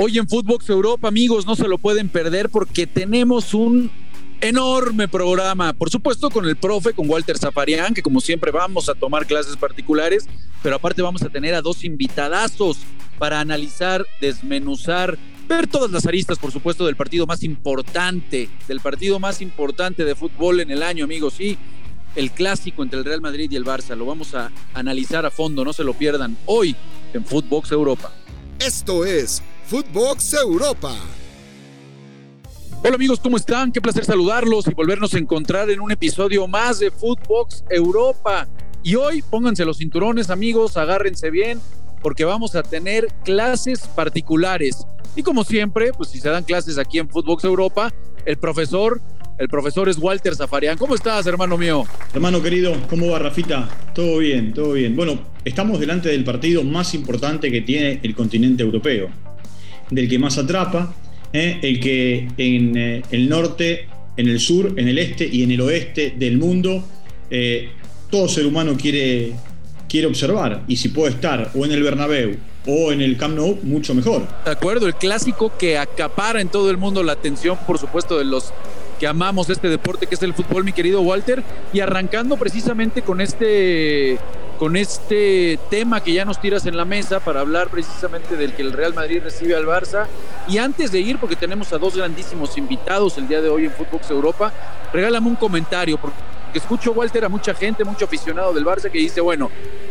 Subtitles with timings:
[0.00, 3.90] Hoy en Footbox Europa, amigos, no se lo pueden perder porque tenemos un
[4.40, 5.72] enorme programa.
[5.72, 9.56] Por supuesto, con el profe, con Walter Zafarian, que como siempre vamos a tomar clases
[9.56, 10.28] particulares,
[10.62, 12.78] pero aparte vamos a tener a dos invitadazos
[13.18, 19.18] para analizar, desmenuzar, ver todas las aristas, por supuesto, del partido más importante, del partido
[19.18, 21.34] más importante de fútbol en el año, amigos.
[21.34, 21.58] Sí,
[22.14, 23.96] el clásico entre el Real Madrid y el Barça.
[23.96, 26.76] Lo vamos a analizar a fondo, no se lo pierdan hoy
[27.12, 28.12] en Footbox Europa.
[28.60, 30.96] Esto es Footbox Europa.
[32.82, 33.70] Hola amigos, ¿cómo están?
[33.70, 38.48] Qué placer saludarlos y volvernos a encontrar en un episodio más de Footbox Europa.
[38.82, 41.60] Y hoy pónganse los cinturones amigos, agárrense bien
[42.00, 44.86] porque vamos a tener clases particulares.
[45.14, 47.92] Y como siempre, pues si se dan clases aquí en Footbox Europa,
[48.24, 49.02] el profesor,
[49.36, 50.78] el profesor es Walter Zafarian.
[50.78, 51.84] ¿Cómo estás, hermano mío?
[52.14, 53.68] Hermano querido, ¿cómo va Rafita?
[53.94, 54.96] Todo bien, todo bien.
[54.96, 59.27] Bueno, estamos delante del partido más importante que tiene el continente europeo
[59.90, 60.94] del que más atrapa,
[61.32, 61.58] ¿eh?
[61.62, 63.86] el que en eh, el norte,
[64.16, 66.84] en el sur, en el este y en el oeste del mundo,
[67.30, 67.70] eh,
[68.10, 69.32] todo ser humano quiere,
[69.88, 70.64] quiere observar.
[70.68, 72.36] Y si puede estar o en el Bernabéu
[72.66, 74.26] o en el Camp Nou, mucho mejor.
[74.44, 78.24] De acuerdo, el clásico que acapara en todo el mundo la atención, por supuesto, de
[78.24, 78.52] los
[78.98, 81.42] que amamos este deporte que es el fútbol, mi querido Walter,
[81.72, 84.18] y arrancando precisamente con este
[84.58, 88.62] con este tema que ya nos tiras en la mesa para hablar precisamente del que
[88.62, 90.06] el Real Madrid recibe al Barça.
[90.48, 93.70] Y antes de ir, porque tenemos a dos grandísimos invitados el día de hoy en
[93.70, 94.52] Footbox Europa,
[94.92, 96.16] regálame un comentario, porque
[96.54, 99.48] escucho, Walter, a mucha gente, mucho aficionado del Barça que dice, bueno,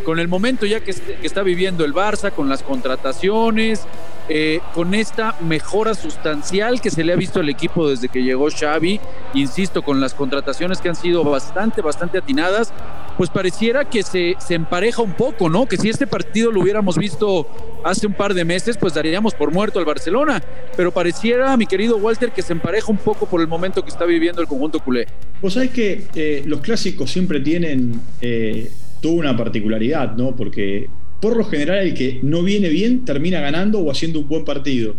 [0.07, 3.85] con el momento ya que, está viviendo el Barça, con las contrataciones,
[4.29, 8.47] eh, con esta mejora sustancial que se le ha visto al equipo desde que llegó
[8.49, 9.01] Xavi,
[9.33, 12.71] insisto, con las contrataciones que han sido bastante, bastante atinadas,
[13.17, 15.65] pues pareciera que se, se empareja un poco, ¿no?
[15.65, 17.45] Que si este partido lo hubiéramos visto
[17.83, 20.41] hace un par de meses, pues daríamos por muerto al Barcelona.
[20.77, 24.05] Pero pareciera, mi querido Walter, que se empareja un poco por el momento que está
[24.05, 25.05] viviendo el conjunto culé.
[25.41, 28.71] Vos sabés que eh, los clásicos siempre tienen eh,
[29.01, 30.35] toda una particularidad, ¿no?
[30.35, 34.45] Porque por lo general el que no viene bien termina ganando o haciendo un buen
[34.45, 34.95] partido.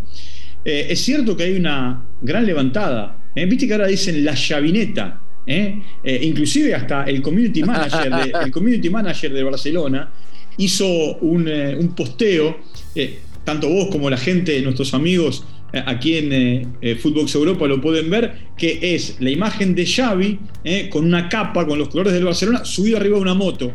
[0.64, 3.16] Eh, es cierto que hay una gran levantada.
[3.34, 5.20] Viste que ahora dicen la chavineta.
[5.48, 5.82] ¿eh?
[6.04, 10.10] Eh, inclusive hasta el community manager, de, el community manager de Barcelona
[10.58, 10.86] hizo
[11.18, 12.58] un, eh, posteo,
[13.44, 15.44] tanto vos como la gente, nuestros amigos
[15.86, 20.38] aquí en Footbox Europa lo pueden ver, que es la imagen de Xavi
[20.90, 23.74] con una capa con los colores del Barcelona subido arriba de una moto.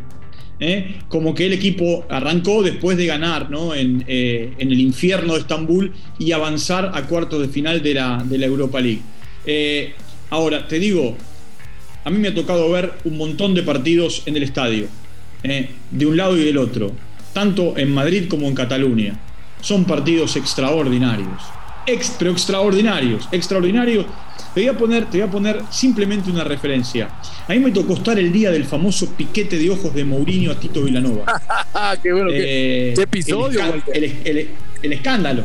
[1.08, 6.92] como que el equipo arrancó después de ganar en, el infierno de Estambul y avanzar
[6.94, 9.02] a cuartos de final de la, de la Europa League.
[10.32, 11.16] ahora, te digo,
[12.06, 14.88] a mí me ha tocado ver un montón de partidos en el estadio,
[15.44, 16.92] eh, de un lado y del otro,
[17.32, 19.20] tanto en Madrid como en Cataluña.
[19.62, 21.42] Son partidos extraordinarios,
[22.18, 24.06] pero extraordinarios, extraordinarios.
[24.54, 27.10] Te voy, a poner, te voy a poner simplemente una referencia.
[27.48, 30.60] A mí me tocó estar el día del famoso piquete de ojos de Mourinho a
[30.60, 31.42] Tito Vilanova.
[32.04, 33.62] qué bueno, qué, eh, episodio.
[33.92, 34.50] El,
[34.94, 35.44] escándalo.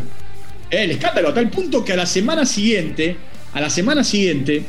[0.70, 3.16] El escándalo, a tal punto que a la semana siguiente,
[3.54, 4.62] a la semana siguiente,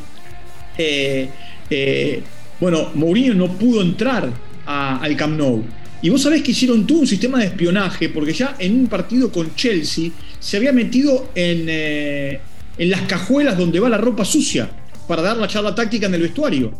[0.77, 1.29] eh,
[1.69, 2.23] eh,
[2.61, 4.29] bueno, Mourinho no pudo entrar
[4.65, 5.63] al Camp Nou.
[6.01, 9.31] Y vos sabés que hicieron todo un sistema de espionaje, porque ya en un partido
[9.31, 12.39] con Chelsea se había metido en, eh,
[12.77, 14.69] en las cajuelas donde va la ropa sucia
[15.07, 16.71] para dar la charla táctica en el vestuario.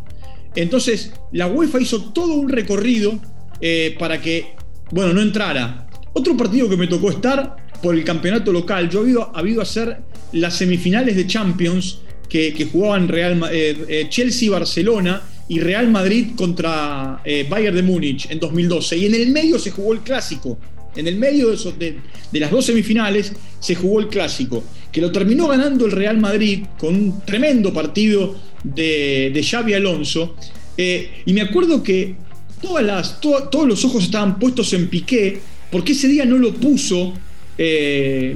[0.56, 3.20] Entonces, la UEFA hizo todo un recorrido
[3.62, 4.54] eh, para que,
[4.92, 5.88] bueno, no entrara.
[6.14, 9.98] Otro partido que me tocó estar por el campeonato local, yo he habido, hacer
[10.34, 17.46] las semifinales de Champions que, jugaban Real, eh, eh, Chelsea-Barcelona y Real Madrid contra eh,
[17.50, 18.98] Bayern de Múnich en 2012.
[18.98, 20.58] Y en el medio se jugó el clásico.
[20.96, 21.98] En el medio de,
[22.32, 26.66] de, las dos semifinales se jugó el clásico, que lo terminó ganando el Real Madrid
[26.78, 30.36] con un tremendo partido de, de Xavi Alonso.
[30.78, 32.16] y me acuerdo que
[32.62, 35.40] todas las, todos los ojos estaban puestos en Piqué,
[35.72, 37.14] porque ese día no lo puso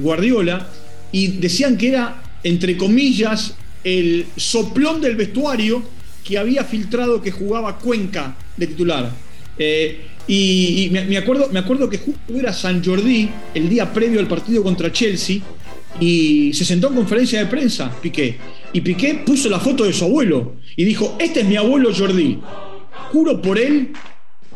[0.00, 0.68] Guardiola,
[1.10, 5.82] y decían que era, entre comillas, el soplón del vestuario
[6.24, 9.10] que había filtrado que jugaba Cuenca de titular.
[9.58, 14.26] Eh, y, me, acuerdo, me acuerdo que justo era San Jordi el día previo al
[14.26, 15.40] partido contra Chelsea
[16.00, 18.38] y se sentó en conferencia de prensa Piqué.
[18.72, 22.40] Y Piqué puso la foto de su abuelo y dijo, este es mi abuelo Jordi.
[23.12, 23.92] Juro por él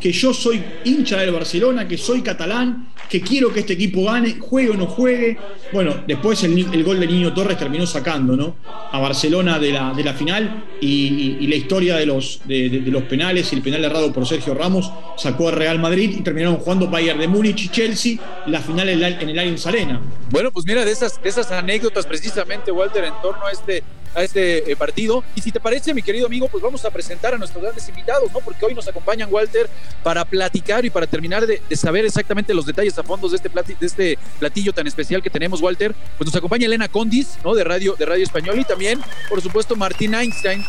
[0.00, 4.37] que yo soy hincha del Barcelona, que soy catalán, que quiero que este equipo gane,
[4.39, 5.39] juegue o no juegue.
[5.73, 8.56] Bueno, después el, gol de Niño Torres terminó sacando ¿no?
[8.93, 13.53] a Barcelona de la, de la final y, la historia de los, de, los penales
[13.53, 17.19] y el penal errado por Sergio Ramos sacó a Real Madrid y terminaron jugando Bayern
[17.19, 20.01] de Múnich y Chelsea la final en, en el Allianz Arena.
[20.31, 23.83] Bueno, pues mira, de esas, de esas anécdotas precisamente, Walter, en torno a este
[24.14, 25.25] a este eh, partido.
[25.34, 28.32] Y si te parece, mi querido amigo, pues vamos a presentar a nuestros grandes invitados,
[28.32, 28.40] ¿no?
[28.40, 29.69] Porque hoy nos acompañan, Walter,
[30.02, 33.87] para platicar y para terminar de, saber exactamente los detalles a fondo de este, de
[33.87, 35.94] este platillo tan especial que tenemos, Walter.
[36.16, 37.55] Pues nos acompaña Elena Condis, ¿no?
[37.55, 40.64] De Radio, de Radio Español y también, por supuesto, Martín Einstein,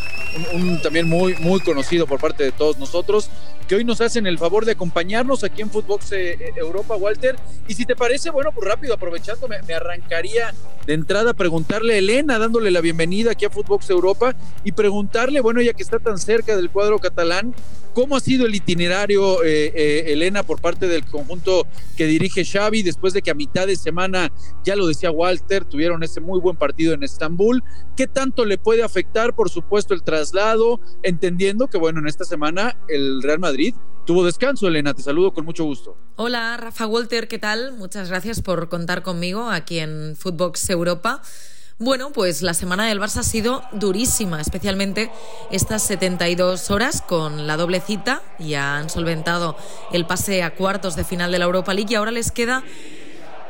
[0.52, 3.30] un, también muy, muy conocido por parte de todos nosotros,
[3.66, 7.36] que hoy nos hacen el favor de acompañarnos aquí en Footbox eh, eh, Europa, Walter.
[7.68, 10.52] Y si te parece, bueno, pues rápido, aprovechando, me, me arrancaría
[10.86, 14.34] de entrada a preguntarle a Elena, dándole la bienvenida aquí a Footbox Europa
[14.64, 17.54] y preguntarle, bueno, ya que está tan cerca del cuadro catalán,
[17.94, 21.66] ¿cómo ha sido el itinerario, eh, eh, Elena, por parte del conjunto
[21.96, 24.32] que dirige Xavi, después de que a mitad de semana,
[24.64, 27.62] ya lo decía Walter, tuvieron ese muy buen partido en Estambul?
[27.96, 32.76] ¿Qué tanto le puede afectar, por supuesto, el traslado, entendiendo que, bueno, en esta semana
[32.88, 33.74] el Real Madrid
[34.10, 34.92] tuvo descanso, Elena.
[34.92, 35.96] Te saludo con mucho gusto.
[36.16, 37.74] Hola, Rafa Walter, ¿qué tal?
[37.74, 41.22] Muchas gracias por contar conmigo aquí en Footbox Europa.
[41.82, 45.10] Bueno, pues la semana del Barça ha sido durísima, especialmente
[45.50, 48.20] estas 72 horas con la doble cita.
[48.38, 49.56] Ya han solventado
[49.90, 52.62] el pase a cuartos de final de la Europa League y ahora les queda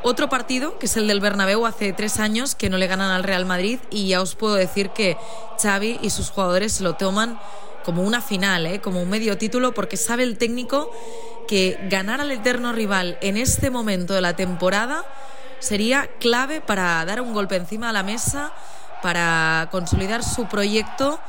[0.01, 3.23] otro partido, que es el del Bernabéu, hace tres años que no le ganan al
[3.23, 5.17] Real Madrid y ya os puedo decir que
[5.61, 7.37] Xavi y sus jugadores lo toman
[7.83, 8.79] como una final, ¿eh?
[8.79, 10.89] como un medio título, porque sabe el técnico
[11.49, 15.03] que ganar al eterno rival en este momento de la temporada
[15.61, 18.51] sería clave para dar un golpe encima de la mesa,
[19.01, 21.19] para consolidar su proyecto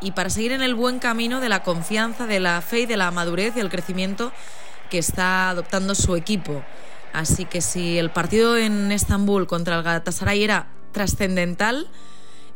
[0.00, 2.96] y para seguir en el buen camino de la confianza, de la fe y de
[2.96, 4.32] la madurez y el crecimiento
[4.88, 6.62] que está adoptando su equipo.
[7.12, 11.88] Así que si el partido en Estambul contra el Galatasaray era trascendental,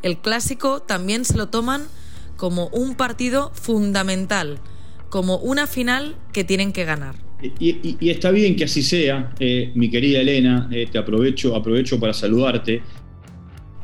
[0.01, 1.87] el clásico también se lo toman
[2.37, 4.59] como un partido fundamental,
[5.09, 7.24] como una final que tienen que ganar.
[7.59, 12.13] Y, está bien que así sea, eh, mi querida Elena, eh, te aprovecho, aprovecho para
[12.13, 12.81] saludarte,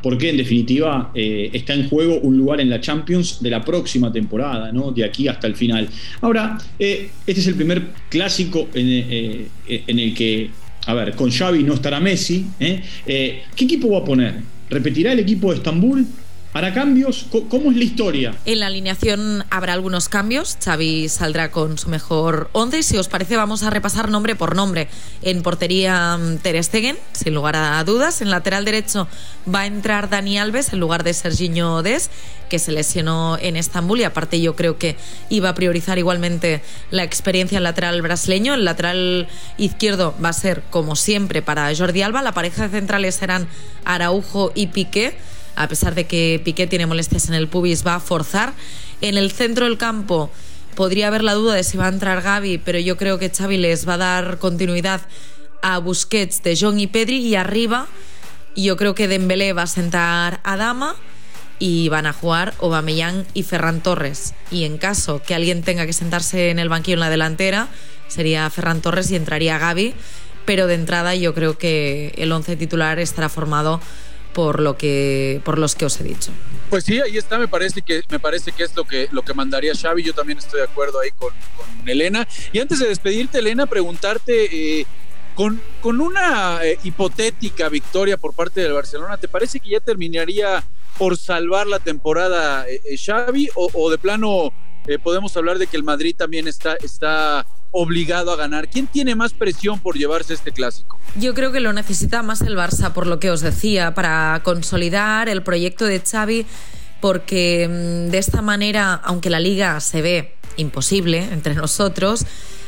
[0.02, 4.12] porque en definitiva eh, está en juego un lugar en la Champions de la próxima
[4.12, 4.92] temporada, ¿no?
[4.92, 5.88] de aquí hasta el final.
[6.22, 10.50] Ahora, este es el primer clásico en, en, el que,
[10.88, 12.46] a ver, con Xavi no estará Messi.
[12.58, 14.36] ¿Qué equipo va a poner?
[14.70, 16.08] ¿Repetirá el equipo de Estambul?
[16.54, 17.28] ¿Hará cambios?
[17.50, 18.36] ¿Cómo es la historia?
[18.46, 20.58] En la alineación habrá algunos cambios.
[20.62, 22.84] Xavi saldrá con su mejor once.
[22.84, 24.90] Si os parece, vamos a repasar nombre por nombre.
[25.22, 28.22] En portería, mm, Ter Stegen, sin lugar a dudas.
[28.22, 29.08] En lateral derecho
[29.48, 32.10] va a entrar Dani Alves en lugar de Serginho Des,
[32.50, 34.02] que se lesionó en Estambul.
[34.02, 34.98] Y aparte, yo creo que
[35.30, 38.56] iba a priorizar igualmente la experiencia en lateral brasileño.
[38.56, 42.22] El lateral izquierdo va a ser, como siempre, para Jordi Alba.
[42.22, 43.48] La pareja de centrales serán
[43.86, 45.16] Araujo y Piqué
[45.56, 48.54] a pesar de que Piqué tiene molestias en el pubis, va a forzar.
[49.02, 50.30] En el centro del campo
[50.76, 53.58] podría haber la duda de si va a entrar Gaby, pero yo creo que Xavi
[53.58, 55.02] les va a dar continuidad
[55.62, 57.88] a Busquets, De Jong y Pedri y arriba
[58.56, 60.96] yo creo que Dembélé va a sentar a Dama
[61.60, 64.34] y van a jugar Aubameyang y Ferran Torres.
[64.50, 67.68] Y en caso que alguien tenga que sentarse en el banquillo en la delantera,
[68.08, 69.94] sería Ferran Torres y entraría Gaby,
[70.46, 73.80] pero de entrada yo creo que el once titular estará formado
[74.34, 76.32] por lo que por los que os he dicho.
[76.70, 79.34] Pues sí, ahí está, me parece que me parece que es lo que lo que
[79.34, 81.34] mandaría Xavi, yo también estoy de acuerdo ahí con,
[81.86, 82.28] Elena.
[82.54, 84.86] Y antes de despedirte, Elena, preguntarte eh,
[85.36, 90.64] con, con una eh, hipotética victoria por parte del Barcelona, ¿te parece que ya terminaría
[90.98, 94.54] por salvar la temporada eh, Xavi o, o, de plano
[95.04, 98.68] podemos hablar de que el Madrid también está, está obligado a ganar?
[98.68, 101.00] ¿Quién tiene más presión por llevarse este clásico?
[101.16, 105.30] Yo creo que lo necesita más el Barça, por lo que os decía, para consolidar
[105.30, 106.46] el proyecto de Xavi,
[107.00, 112.26] porque mm, de esta manera, aunque la liga se ve imposible entre nosotros,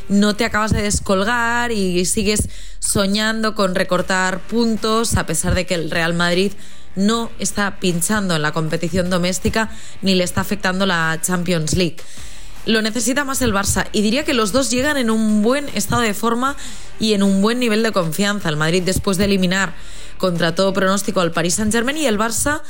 [0.09, 5.75] no te acabas de descolgar y sigues soñando con recortar puntos, a pesar de que
[5.75, 6.51] el Real Madrid
[6.95, 11.97] no está pinchando en la competición doméstica ni le está afectando la Champions League
[12.65, 13.87] lo necesita más el Barça.
[13.91, 16.55] Y diría que los dos llegan en un buen estado de forma
[16.99, 18.49] y en un buen nivel de confianza.
[18.49, 19.73] El Madrid después de eliminar
[20.17, 22.61] contra todo pronóstico al Paris Saint Germain y el Barça,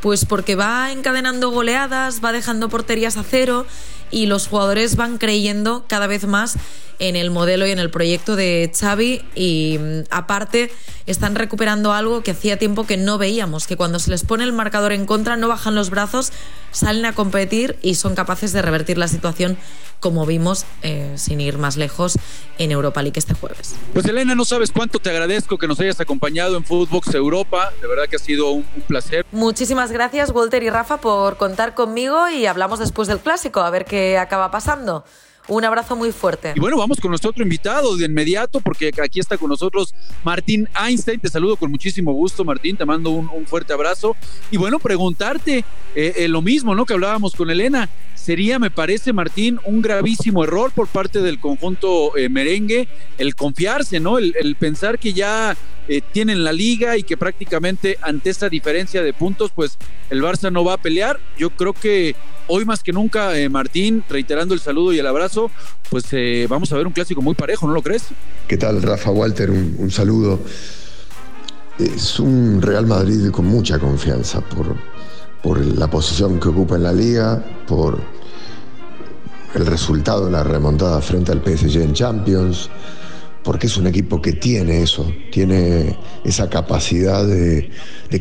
[0.00, 3.66] pues porque va encadenando goleadas, va dejando porterías a cero
[4.12, 6.56] y los jugadores van creyendo cada vez más
[6.98, 10.70] en el modelo y en el proyecto de Xavi y mm, aparte
[11.06, 14.52] están recuperando algo que hacía tiempo que no veíamos, que cuando se les pone el
[14.52, 16.32] marcador en contra no bajan los brazos,
[16.70, 19.58] salen a competir y son capaces de revertir la situación
[20.02, 22.18] como vimos, eh, sin ir más lejos,
[22.58, 23.76] en Europa League este jueves.
[23.92, 27.72] Pues Elena, no sabes cuánto te agradezco que nos hayas acompañado en Footbox Europa.
[27.80, 29.24] De verdad que ha sido un, un placer.
[29.30, 33.84] Muchísimas gracias, Walter y Rafa, por contar conmigo y hablamos después del clásico, a ver
[33.84, 35.04] qué acaba pasando.
[35.48, 36.52] Un abrazo muy fuerte.
[36.54, 39.92] Y bueno, vamos con nuestro otro invitado de inmediato, porque aquí está con nosotros
[40.22, 41.18] Martín Einstein.
[41.18, 42.76] Te saludo con muchísimo gusto, Martín.
[42.76, 44.14] Te mando un, fuerte abrazo.
[44.52, 45.64] Y bueno, preguntarte
[45.96, 46.86] eh, eh, lo mismo, ¿no?
[46.86, 47.88] Que hablábamos con Elena.
[48.22, 52.86] Sería, me parece, Martín, un gravísimo error por parte del conjunto eh, merengue
[53.18, 54.18] el confiarse, ¿no?
[54.18, 55.56] El, pensar que ya
[55.88, 59.76] eh, tienen la liga y que prácticamente ante esta diferencia de puntos, pues
[60.08, 61.18] el Barça no va a pelear.
[61.36, 62.14] Yo creo que
[62.46, 65.50] hoy más que nunca, eh, Martín, reiterando el saludo y el abrazo,
[65.90, 66.04] pues
[66.48, 68.04] vamos a ver un clásico muy parejo, ¿no lo crees?
[68.46, 69.50] ¿Qué tal, Rafa Walter?
[69.50, 70.38] Un, un saludo.
[71.80, 74.76] Es un Real Madrid con mucha confianza por,
[75.42, 77.98] por la posición que ocupa en la liga, por
[79.54, 82.70] el resultado de la remontada frente al PSG en Champions,
[83.42, 87.70] porque es un equipo que tiene eso, tiene esa capacidad de,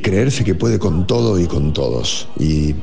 [0.01, 2.27] creerse que puede con todo y con todos.
[2.39, 2.73] Y,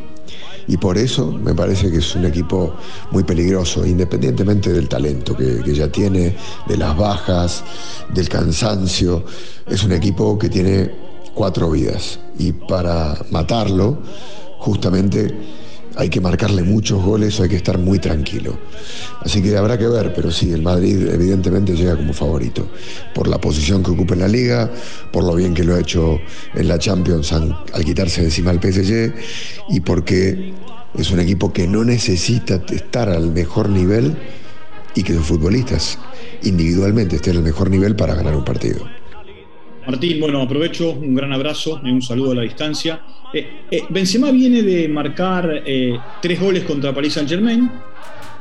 [0.68, 2.74] y, por eso me parece que es un equipo
[3.10, 6.36] muy peligroso, independientemente del talento que, que ya tiene,
[6.68, 7.64] de las bajas,
[8.14, 9.24] del cansancio.
[9.66, 10.92] Es un equipo que tiene
[11.34, 13.98] cuatro vidas y para matarlo,
[14.58, 15.34] justamente
[15.98, 18.56] hay que marcarle muchos goles, hay que estar muy tranquilo.
[19.20, 22.68] Así que habrá que ver, pero sí, el Madrid evidentemente llega como favorito,
[23.12, 24.70] por la posición que ocupa en la liga,
[25.12, 26.20] por lo bien que lo ha hecho
[26.54, 29.12] en la Champions al, quitarse encima al PSG
[29.70, 30.54] y porque
[30.94, 34.16] es un equipo que no necesita estar al mejor nivel
[34.94, 35.98] y que sus futbolistas
[36.44, 38.97] individualmente estén al mejor nivel para ganar un partido.
[39.88, 43.00] Martín, bueno, aprovecho, un gran abrazo y un saludo a la distancia.
[43.32, 47.70] Eh, eh, Benzema viene de marcar eh, tres goles contra Paris Saint Germain,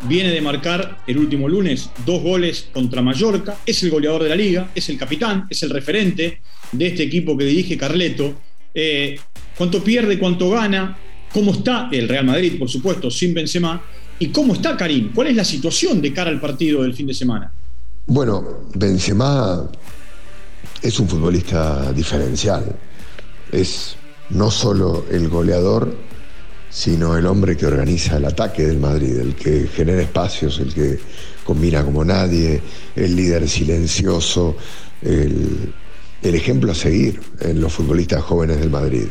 [0.09, 4.35] viene de marcar el último lunes dos goles contra Mallorca, es el goleador de la
[4.35, 6.41] liga, es el capitán, es el referente
[6.73, 8.33] de este equipo que dirige Carleto.
[9.57, 10.97] ¿Cuánto pierde, cuánto gana?
[11.31, 13.81] ¿Cómo está el Real Madrid, por supuesto, sin Benzema?
[14.19, 15.13] ¿Y cómo está Karim?
[15.15, 17.49] ¿Cuál es la situación de cara al partido del fin de semana?
[18.05, 19.69] Bueno, Benzema
[20.81, 22.75] es un futbolista diferencial.
[23.51, 23.95] Es
[24.29, 25.95] no solo el goleador,
[26.69, 30.99] sino el hombre que organiza el ataque del Madrid, el que genera espacios, el que
[31.43, 32.61] combina como nadie,
[32.95, 34.55] el líder silencioso,
[35.01, 35.73] el,
[36.21, 39.05] ejemplo a seguir en los futbolistas jóvenes del Madrid.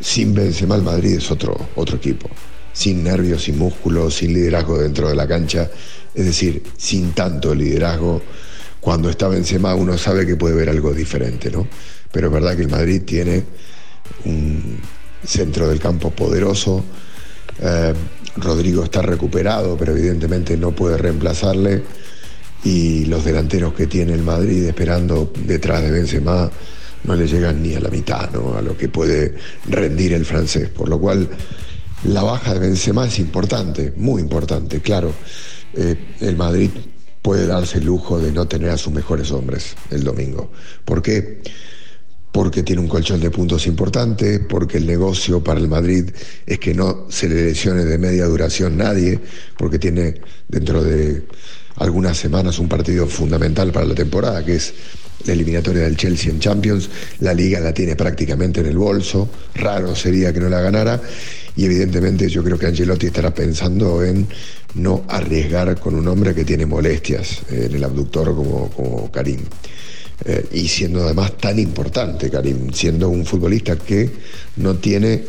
[0.00, 2.30] Sin Benzema el Madrid es otro, otro equipo,
[2.72, 5.70] sin nervios, sin músculos, sin liderazgo dentro de la cancha,
[6.14, 8.22] es decir, sin tanto liderazgo
[8.80, 11.66] cuando está Benzema uno sabe que puede ver algo diferente, ¿no?
[12.12, 13.44] Pero es verdad que el Madrid tiene
[14.24, 14.78] un
[15.24, 16.84] centro del campo poderoso.
[17.60, 17.92] Eh,
[18.36, 21.82] Rodrigo está recuperado, pero evidentemente no puede reemplazarle.
[22.64, 26.50] Y los delanteros que tiene el Madrid esperando detrás de Benzema
[27.04, 28.56] no le llegan ni a la mitad, ¿no?
[28.56, 29.34] A lo que puede
[29.68, 30.68] rendir el francés.
[30.68, 31.28] Por lo cual
[32.04, 35.12] la baja de Benzema es importante, muy importante, claro.
[35.74, 36.70] Eh, el Madrid
[37.26, 40.52] puede darse el lujo de no tener a sus mejores hombres el domingo.
[40.84, 41.42] ¿Por qué?
[42.30, 46.08] Porque tiene un colchón de puntos importante, porque el negocio para el Madrid
[46.46, 49.18] es que no se le lesione de media duración nadie,
[49.58, 51.24] porque tiene dentro de
[51.78, 54.72] algunas semanas un partido fundamental para la temporada, que es
[55.24, 56.88] la eliminatoria del Chelsea en Champions.
[57.18, 61.02] La liga la tiene prácticamente en el bolso, raro sería que no la ganara.
[61.56, 64.28] Y evidentemente yo creo que Angelotti estará pensando en
[64.76, 69.40] no arriesgar con un hombre que tiene molestias en el abductor como, como Karim.
[70.24, 74.10] Eh, y siendo además tan importante Karim, siendo un futbolista que
[74.56, 75.22] no tiene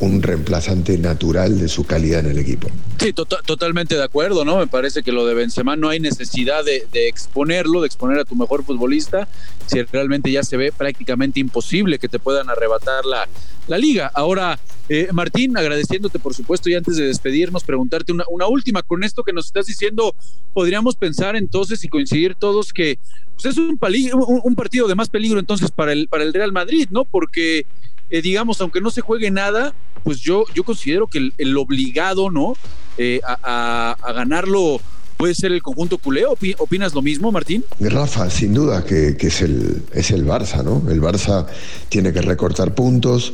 [0.00, 2.68] un reemplazante natural de su calidad en el equipo.
[2.98, 4.58] Sí, to totalmente de acuerdo, ¿no?
[4.58, 8.34] Me parece que lo de Benzema no hay necesidad de, exponerlo, de exponer a tu
[8.34, 9.28] mejor futbolista,
[9.66, 13.28] si realmente ya se ve prácticamente imposible que te puedan arrebatar la,
[13.66, 14.10] la liga.
[14.14, 19.22] Ahora, eh, Martín, agradeciéndote por supuesto y antes de despedirnos, preguntarte una, última, con esto
[19.22, 20.14] que nos estás diciendo,
[20.54, 22.98] podríamos pensar entonces y coincidir todos que
[23.34, 26.52] pues es un, un, un partido de más peligro entonces para el, para el Real
[26.52, 27.04] Madrid, ¿no?
[27.04, 27.66] Porque
[28.10, 32.54] eh, digamos, aunque no se juegue nada, pues yo, yo considero que el, obligado, ¿no?
[32.96, 34.80] Eh, a, ganarlo
[35.16, 36.24] puede ser el conjunto culé.
[36.26, 37.64] ¿Opinas lo mismo, Martín?
[37.80, 40.88] Rafa, sin duda que, que, es, el, es el Barça, ¿no?
[40.90, 41.46] El Barça
[41.88, 43.32] tiene que recortar puntos,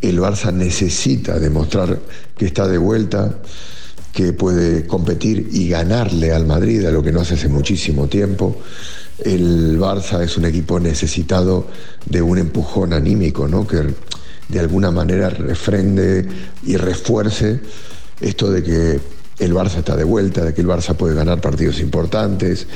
[0.00, 2.00] el Barça necesita demostrar
[2.36, 3.38] que está de vuelta
[4.12, 8.60] que puede competir y ganarle al Madrid, a lo que no hace hace muchísimo tiempo.
[9.24, 11.66] El Barça es un equipo necesitado
[12.06, 13.66] de un empujón anímico, ¿no?
[13.66, 13.82] Que
[14.48, 16.26] de alguna manera refrende
[16.64, 17.60] y refuerce
[18.20, 19.00] esto de que
[19.38, 22.66] el Barça está de vuelta, de que el Barça puede ganar partidos importantes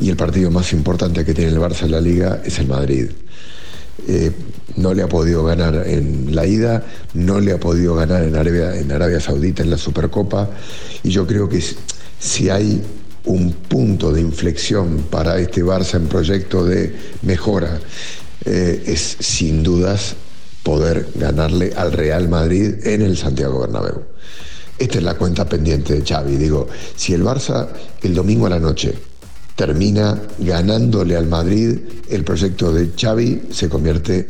[0.00, 3.10] y el partido más importante que tiene el Barça en la liga es el Madrid.
[4.08, 4.32] Eh,
[4.76, 8.76] no le ha podido ganar en la ida, no le ha podido ganar en Arabia,
[8.76, 10.48] en Arabia Saudita en la Supercopa
[11.02, 11.62] y yo creo que
[12.18, 12.82] si hay
[13.24, 17.80] un punto de inflexión para este Barça en proyecto de mejora
[18.44, 20.16] eh, es sin dudas
[20.62, 24.02] poder ganarle al Real Madrid en el Santiago Bernabéu.
[24.78, 26.36] Esta es la cuenta pendiente de Xavi.
[26.36, 27.68] Digo, si el Barça
[28.02, 28.94] el domingo a la noche
[29.54, 34.26] termina ganándole al Madrid, el proyecto de Xavi se convierte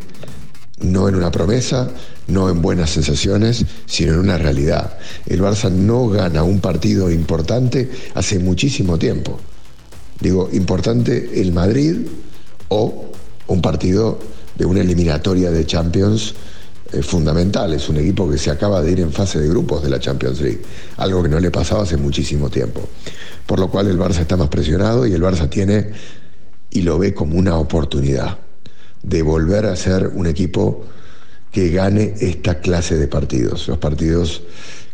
[0.80, 1.90] no en una promesa,
[2.26, 4.98] no en buenas sensaciones, sino en una realidad.
[5.26, 9.38] El Barça no gana un partido importante hace muchísimo tiempo.
[10.20, 11.96] Digo, importante el Madrid
[12.68, 13.10] o
[13.46, 14.18] un partido
[14.56, 16.34] de una eliminatoria de Champions
[16.92, 17.72] eh, fundamental.
[17.72, 20.40] Es un equipo que se acaba de ir en fase de grupos de la Champions
[20.40, 20.62] League,
[20.96, 22.88] algo que no le pasaba hace muchísimo tiempo.
[23.46, 25.90] Por lo cual el Barça está más presionado y el Barça tiene
[26.70, 28.38] y lo ve como una oportunidad
[29.02, 30.84] de volver a ser un equipo
[31.50, 34.42] que gane esta clase de partidos, los partidos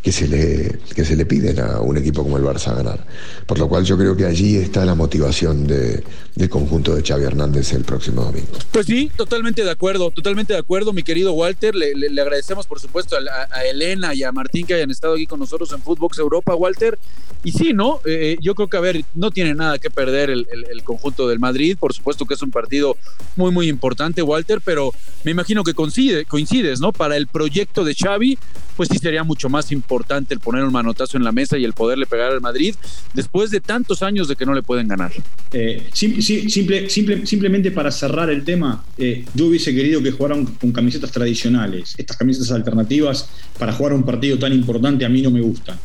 [0.07, 3.05] que se le, que se le piden a un equipo como el Barça a ganar.
[3.45, 6.05] Por lo cual yo creo que allí está la motivación de,
[6.37, 8.47] del conjunto de Xavi Hernández el próximo domingo.
[8.71, 11.75] Pues sí, totalmente de acuerdo, totalmente de acuerdo, mi querido Walter.
[11.75, 15.73] Le, agradecemos, por supuesto, a, Elena y a Martín que hayan estado aquí con nosotros
[15.73, 16.97] en Footbox Europa, Walter.
[17.43, 17.97] Y sí, ¿no?
[18.05, 21.27] Eh, eh, yo creo que, a ver, no tiene nada que perder el, el, conjunto
[21.27, 21.77] del Madrid.
[21.81, 22.97] Por supuesto que es un partido
[23.35, 24.93] muy, muy importante, Walter, pero
[25.25, 26.93] me imagino que coincide, coincides, ¿no?
[26.93, 28.39] Para el proyecto de Xavi,
[28.77, 29.96] pues sí sería mucho más importante
[30.31, 32.75] el poner un manotazo en la mesa y el poderle pegar al Madrid
[33.15, 35.13] después de tantos años de que no le pueden ganar.
[35.53, 41.11] Eh, simple, simplemente para cerrar el tema, eh, yo hubiese querido que jugaran con camisetas
[41.11, 41.95] tradicionales.
[41.97, 45.79] Estas camisetas alternativas para jugar un partido tan importante a mí no me gustan.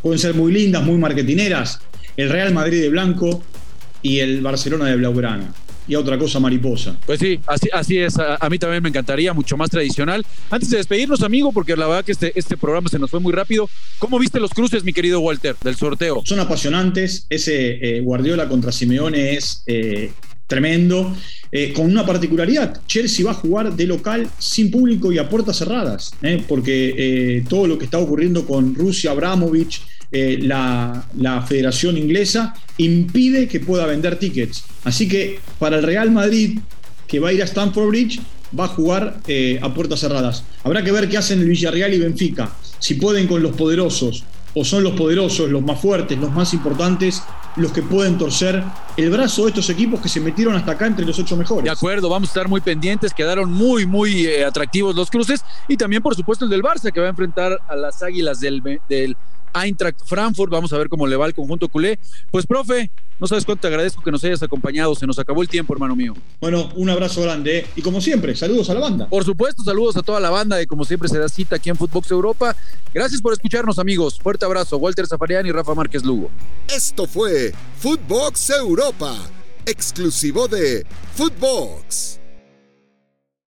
[0.00, 1.80] Pueden ser muy lindas, muy marketineras.
[2.16, 3.42] El Real Madrid de blanco
[4.02, 5.52] y el Barcelona de blaugrana
[5.86, 6.96] y a otra cosa mariposa.
[7.06, 8.18] Pues sí, así, así es.
[8.18, 10.24] A, mí también me encantaría, mucho más tradicional.
[10.50, 13.32] Antes de despedirnos, amigo, porque la verdad que este, este programa se nos fue muy
[13.32, 13.68] rápido.
[13.98, 16.22] ¿Cómo viste los cruces, mi querido Walter, del sorteo?
[16.24, 17.26] Son apasionantes.
[17.28, 20.12] Ese eh, Guardiola contra Simeone es eh,
[20.46, 21.16] tremendo.
[21.50, 25.58] Eh, con una particularidad, Chelsea va a jugar de local sin público y a puertas
[25.58, 26.12] cerradas,
[26.48, 31.04] porque todo lo que está ocurriendo con Rusia, Abramovich, eh, la,
[31.48, 34.64] Federación Inglesa impide que pueda vender tickets.
[34.84, 36.58] Así que para el Real Madrid,
[37.06, 38.20] que va a ir a Stamford Bridge,
[38.58, 40.44] va a jugar eh, a puertas cerradas.
[40.64, 42.52] Habrá que ver qué hacen el Villarreal y Benfica.
[42.78, 47.22] Si pueden con los poderosos, o son los poderosos, los más fuertes, los más importantes,
[47.56, 48.62] los que pueden torcer
[48.96, 51.64] el brazo de estos equipos que se metieron hasta acá entre los ocho mejores.
[51.64, 55.76] De acuerdo, vamos a estar muy pendientes, quedaron muy, muy eh, atractivos los cruces y
[55.76, 59.16] también, por supuesto, el del Barça que va a enfrentar a las Águilas del, del
[59.54, 60.50] Eintracht Frankfurt.
[60.50, 61.98] Vamos a ver cómo le va el conjunto culé.
[62.30, 64.94] Pues, profe, no sabes cuánto te agradezco que nos hayas acompañado.
[64.94, 66.14] Se nos acabó el tiempo, hermano mío.
[66.40, 67.58] Bueno, un abrazo grande.
[67.58, 67.66] ¿eh?
[67.76, 69.08] Y como siempre, saludos a la banda.
[69.08, 71.76] Por supuesto, saludos a toda la banda y como siempre se da cita aquí en
[71.76, 72.56] Footbox Europa.
[72.92, 74.18] Gracias por escucharnos, amigos.
[74.18, 74.76] Fuerte abrazo.
[74.76, 76.30] Walter Zafarian y Rafa Márquez Lugo.
[76.68, 79.16] Esto fue Footbox Europa,
[79.66, 82.21] exclusivo de Footbox.